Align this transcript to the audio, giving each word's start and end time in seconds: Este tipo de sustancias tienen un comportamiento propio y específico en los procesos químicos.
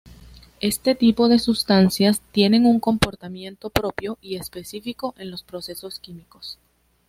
Este 0.61 0.95
tipo 0.95 1.29
de 1.29 1.37
sustancias 1.37 2.21
tienen 2.31 2.65
un 2.65 2.79
comportamiento 2.79 3.69
propio 3.69 4.17
y 4.19 4.35
específico 4.35 5.13
en 5.19 5.29
los 5.29 5.43
procesos 5.43 5.99
químicos. 5.99 6.57